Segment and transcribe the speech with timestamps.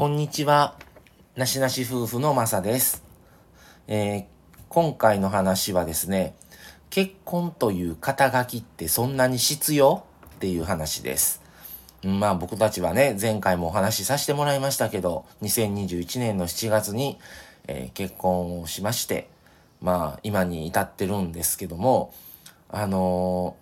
[0.00, 0.78] こんにちは。
[1.36, 3.04] なしなし夫婦のまさです。
[3.86, 4.24] えー
[4.70, 6.34] 今回の話はですね、
[6.88, 10.02] 結婚という肩書きってそんなに必要？
[10.36, 11.42] っていう話です。
[12.02, 17.18] うんまあ僕たちはね、前回もお話しさせてもらいましたけど、2021年の7月に、
[17.68, 19.28] えー結婚をしまして、
[19.82, 22.14] まあ今に至ってるんですけども、
[22.70, 23.54] あの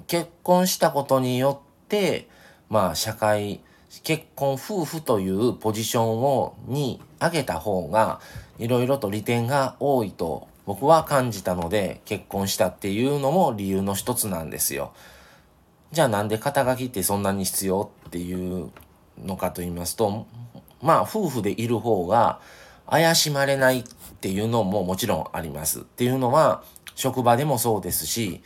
[0.00, 2.28] ー結婚したことによって、
[2.68, 3.62] まあ社会、
[4.00, 8.20] 結婚夫婦というポジションを、に上げた方が、
[8.58, 14.92] いろいろと利点が多いと僕は感じたので、結婚したっていうのも理由の一つなんですよ。
[15.90, 18.70] じゃあなんで肩書きってそんなに必要っていう
[19.22, 20.26] のかと言いますと、
[20.80, 22.40] まあ夫婦でいる方が
[22.88, 23.84] 怪しまれないっ
[24.20, 25.80] ていうのももちろんあります。
[25.80, 26.62] っていうのは
[26.94, 28.42] 職場でもそうですし、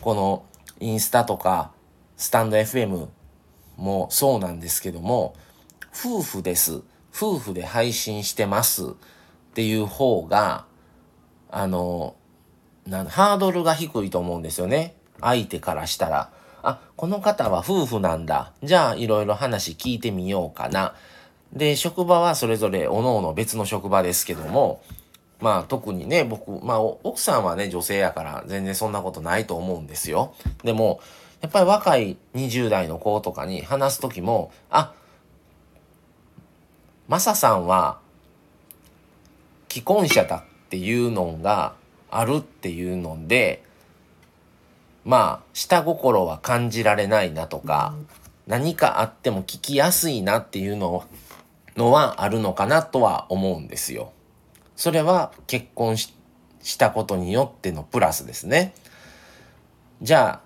[0.00, 0.44] この
[0.78, 1.72] インスタとか
[2.16, 3.08] スタンド FM
[3.76, 5.34] もそうなんですけども、
[5.94, 6.82] 夫婦です。
[7.14, 8.88] 夫婦で配信してますっ
[9.54, 10.66] ていう方が、
[11.50, 12.14] あの、
[12.86, 14.94] なハードルが低いと思うんですよね。
[15.20, 16.30] 相手からしたら。
[16.62, 18.52] あ、この方は夫婦なんだ。
[18.62, 20.94] じゃあ、いろいろ話聞いてみようかな。
[21.52, 24.82] で、職場はそれぞれ各々別の職場ですけども、
[25.40, 30.34] まあ特にね、僕、まあ奥さんはね、女性やから全然そんなことないと思うんですよ。
[30.64, 31.00] でも、
[31.40, 34.94] やっぱり若い20代の子とかに話すときも、あ、
[37.08, 38.00] マサさんは
[39.68, 41.74] 既婚者だっていうのが
[42.10, 43.62] あるっていうので、
[45.04, 47.94] まあ、下心は感じられないなとか、
[48.46, 51.04] 何かあっても聞きやすいなっていうの
[51.76, 54.12] のはあるのかなとは思うんですよ。
[54.76, 56.12] それは結婚し
[56.62, 58.74] したことによってのプラスですね。
[60.02, 60.45] じゃあ、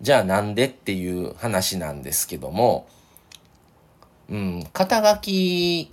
[0.00, 2.86] じゃあなんでっていう話なんですけども、
[4.28, 5.92] うん、肩書き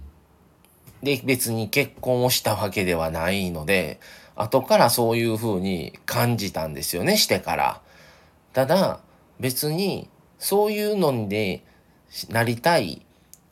[1.03, 3.99] で別に結婚をしたわけではないので、
[4.35, 7.81] 後からそういう風に感じたんですよね、してから。
[8.53, 8.99] ただ、
[9.39, 11.63] 別にそういうので
[12.29, 13.05] なりたい、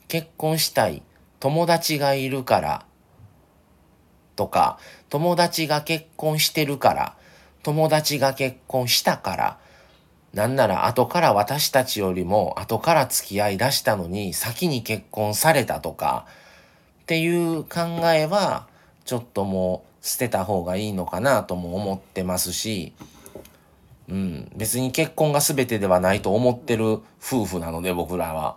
[0.08, 1.02] 結婚したい、
[1.40, 2.86] 友達がいるから、
[4.36, 4.78] とか、
[5.08, 7.16] 友達が結婚してるから、
[7.62, 9.58] 友達が結婚したから、
[10.34, 16.26] なんなら後から私たちよりも後から付き合い出したのに先に結婚されたとか
[17.02, 17.80] っていう考
[18.14, 18.66] えは
[19.04, 22.94] ちょっともう捨てた方がいいのかなとも思ってますし、
[24.08, 28.56] うん、別に結婚が全てではないと思ってる夫婦なので僕らは。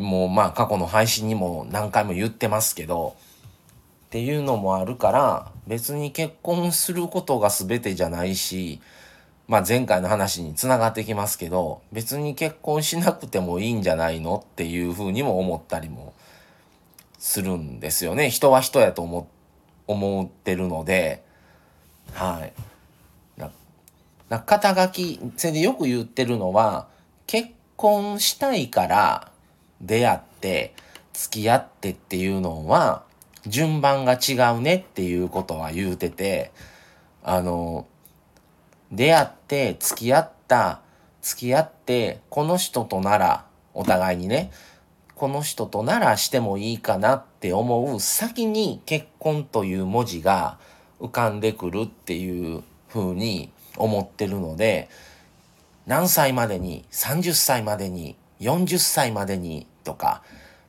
[0.00, 3.14] もうまあ過去の配信にも何回も言ってますけど、
[4.06, 8.80] っていうのもあるから別に結婚することが全てじゃないし、
[9.46, 16.14] まあ前回の話につながってきますけど、別に結婚しなくてもいいんじゃないのっていうふうにも思ったりも
[17.18, 18.30] するんですよね。
[18.30, 19.28] 人は人やと思
[19.86, 21.22] 思ってるので、
[22.12, 22.52] はい。
[23.40, 23.50] な
[24.28, 26.88] な肩書き、それでよく言ってるのは、
[27.26, 29.30] 結婚したいから
[29.80, 30.74] 出会って
[31.12, 33.04] 付き合ってっていうのは
[33.46, 36.52] 順番が違うねっていうことは言うてて、
[37.22, 37.86] あの、
[38.92, 40.80] 出会って付き合った
[41.22, 44.50] 付き合ってこの人とならお互いにね
[45.14, 50.58] この人とならしてもいいかなって思う先に結婚という文字が
[51.00, 54.88] 浮かんでくるっていう風に思ってるので
[55.86, 60.22] 何歳までに30歳までに40歳までにとか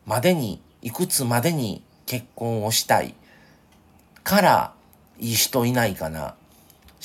[0.06, 3.16] までにいくつまでに結婚をしたい
[4.24, 4.74] から
[5.20, 6.36] いい人いないかな。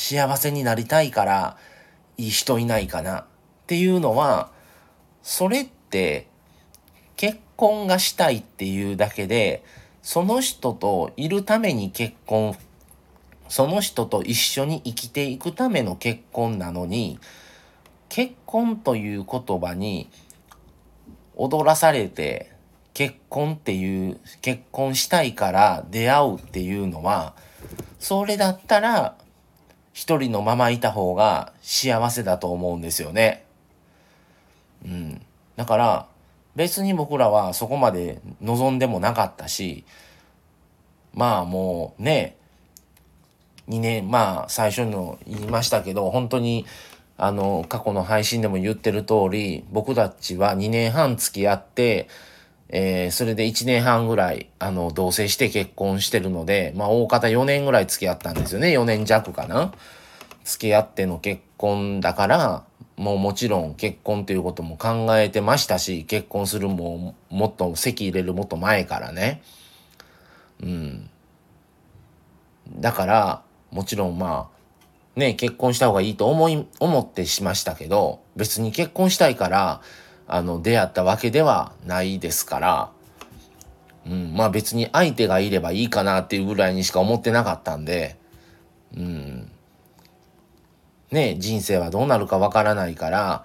[0.00, 1.58] 幸せになりたいから
[2.16, 3.24] いい人いないかなっ
[3.66, 4.50] ていうのは
[5.22, 6.26] それって
[7.16, 9.62] 結婚がしたいっていうだけで
[10.00, 12.56] その人といるために結婚
[13.50, 17.18] その人と一緒に生きていくための結婚なのに
[18.08, 20.08] 結婚という言葉に
[21.36, 22.50] 踊らされて
[22.94, 27.34] 結婚っていう結婚したいから出会うっていうのは
[27.98, 29.14] それだったら
[29.92, 33.44] 一人のままいた方が幸せだと思うんですよね。
[34.84, 35.20] うん。
[35.56, 36.06] だから
[36.56, 39.84] 別に僕らはそこまで望んでもなかったし、
[41.14, 42.36] まあもうね、
[43.68, 46.66] 2年、まあ最初の言いましたけど、本当に
[47.16, 52.08] あの過去の配信でも言ってる通り、僕たちは2年半付き合って、
[52.72, 58.68] えーそれで1年半ぐらい、あの、同棲して結婚してるので、まあ、大方4年ぐらい付き合ったんですよね。
[58.68, 59.72] 4年弱かな。
[60.44, 62.64] 付き合っての結婚だから、
[62.96, 69.42] もうもちろん結婚ということも考えてましたし、結婚するももっと籍入れるもっと前からね。
[70.62, 71.10] うん。
[72.76, 73.42] だから、
[73.72, 79.80] もちろんまあ、ね、結婚した方がいいと思い、思ってしましたけど、別に結婚したいから、
[80.32, 82.90] あの、出会ったわけではないですから、
[84.06, 88.16] うん、まあ別に相手がいればいいかなっていうぐらいにしか思ってなかったんで、
[88.96, 89.50] うん。
[91.10, 93.44] ね、人生はどうなるかわからないから、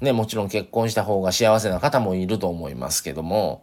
[0.00, 3.62] ね、もちろん結婚した方が幸せな方もいると思いますけども、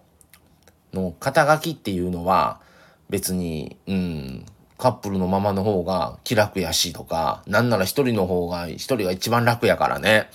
[0.94, 2.62] の肩書きっていうのは
[3.10, 4.46] 別に、うん、
[4.78, 10.30] カップルのままの方が気楽やしとか、なんなら一人の方が、一人が一番楽やからね。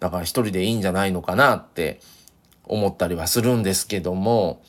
[0.00, 2.00] だから一人でいいんじゃないのかなって
[2.64, 4.62] 思ったりはするんですけども、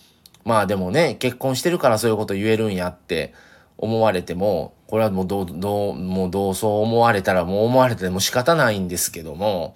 [0.44, 3.34] まあでもね、結婚してるからそういうこと言えるんやって
[3.78, 9.76] 思われても、これはもうどう、どう、もうどうそう思われたらもう思われても仕方ないんですけども、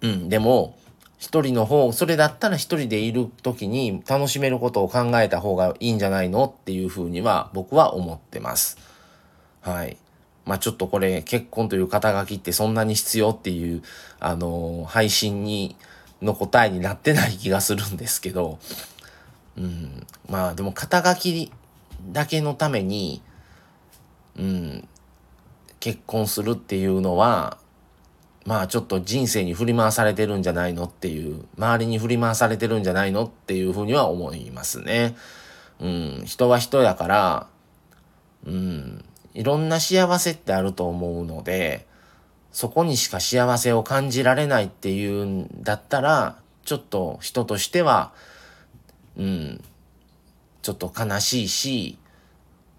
[0.00, 0.78] うん、でも、
[1.18, 8.78] 一人の方、それだったら一人でいる時に楽しめることを考えた方がいいんじゃないのっていうふうには僕は思ってます。
[9.60, 9.96] はい。
[10.46, 13.82] まあちょっとこれ結婚という肩書きってそんなに必要っていう、
[14.20, 15.76] あのー、配信に
[16.22, 18.58] の答えになってない気がするんですけど、
[19.58, 21.52] うん、まあでも肩書き
[22.12, 23.20] だけのために、
[24.38, 24.88] うん、
[25.80, 27.58] 結婚するっていうのは、
[28.44, 35.16] まあちょっと人生に振り回されてるんじゃないのっていう、周りに振り回されてるんじゃないのっていうふうには思いますね。
[35.80, 37.46] うん、人は人やから、
[38.46, 39.04] うん、
[39.36, 41.86] いろんな幸せってあると思うので、
[42.52, 48.14] そこにしか幸せを感じられないっていうんだったら、ちょっと人としては、
[49.18, 49.64] うん、
[50.62, 51.98] ちょっと悲しいし、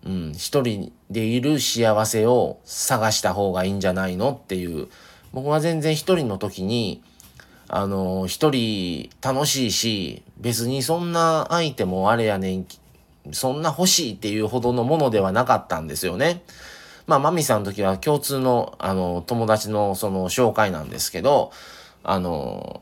[0.04, 4.88] うん、一人でいる幸せを探した方がいいんじゃないのっていう、
[5.34, 7.04] 僕は全然一人の時に、
[7.68, 12.66] あの、一人楽しいし、別にそんな相手もあれやねん、
[13.32, 16.44] そんな欲しいっていうほどのものではなかったんですよね。
[17.08, 21.52] まあ、マミさんの時は共通の、あの、友達のその紹介なんですけど、
[22.04, 22.82] あの、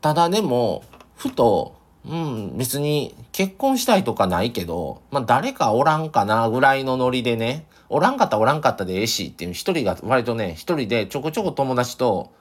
[0.00, 0.84] ただでも、
[1.16, 1.74] ふと、
[2.04, 12.32] うん、別に結婚したいとかないけど、まあ誰かおらんかなぐらいのノリでね、おらんかったおらんかったでええしっていう一人が割とね、一人でちょこちょこ友達と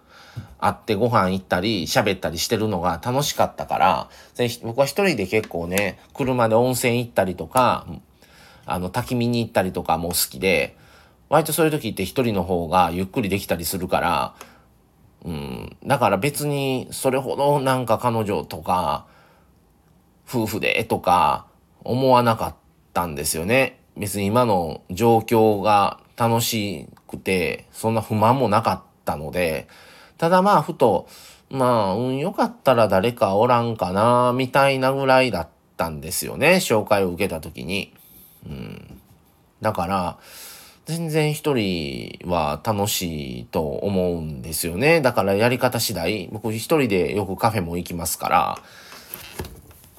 [0.60, 4.10] 会ってご飯行ったり喋ったりしてるのが楽しかったから、
[4.64, 7.88] 僕は一人で結構ね、車で温泉行ったりとか、
[8.66, 10.76] あの焚き見に行ったりとかも好きで、
[11.30, 14.36] 割とそういう時って一人の方がゆっくりできたりするから、
[15.24, 19.08] うん、だから別にそれほどなんか彼女とか、
[20.28, 21.46] 夫婦でとか
[21.84, 22.56] 思わなかっ
[22.94, 23.80] たんですよね。
[23.98, 29.68] 別に今の状況が楽しくて、そんな不満もなかったので、
[30.18, 31.08] ただまあふと、
[31.50, 35.48] まあ、うん、よかったら誰かおらんかな、みたいなぐらいだっ
[35.78, 36.56] たんですよね。
[36.56, 37.94] 紹介を受けた時に。
[38.46, 39.02] うん。
[39.62, 40.18] だから、
[40.86, 45.02] 全然一人は楽しいと思うんですよね。
[45.02, 48.58] だからやり方次第、僕一人でよくカフェも行きますから、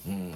[0.06, 0.32] うん。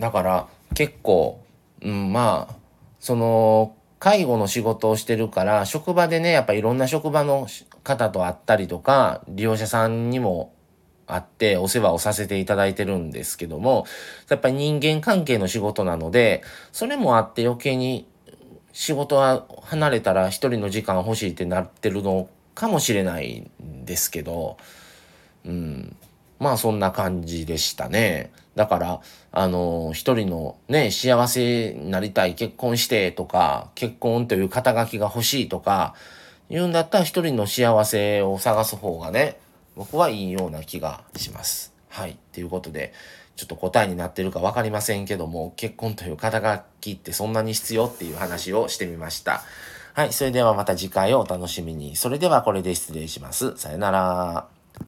[0.00, 1.40] だから結構、
[1.80, 2.54] うん、まあ、
[2.98, 7.46] その、介護の仕事をしてるから、職場でね、やっぱいろんな職場の
[7.82, 10.52] 方と会ったりとか、利用者さんにも
[11.06, 13.86] 会ってお世話をさせていただいてるんですけども、
[14.28, 18.06] やっぱり人間関係の仕事なので、それもあって余計に
[18.72, 24.58] 仕事は離れたら一人の時間欲しいってなってるのかもしれないんですけど、
[25.44, 25.96] うん。
[26.38, 28.30] まあそんな感じでしたね。
[28.56, 29.00] だから、
[29.32, 35.94] あの、一人のね、幸せになりたい、結婚してとか、結婚という肩書きが欲しいとか、
[36.48, 39.38] 言うんだったら一人の幸せを探す方がね、
[39.76, 41.74] 僕はいいような気がします。
[41.90, 42.16] はい。
[42.32, 42.94] ということで、
[43.36, 49.42] ちょっと答えになってるか分かりませんけども、結婚という肩書きってそんなに必要っていう話をしてみました。
[49.92, 50.12] はい。
[50.12, 51.96] それではまた次回をお楽しみに。
[51.96, 53.56] それではこれで失礼します。
[53.56, 54.55] さよなら。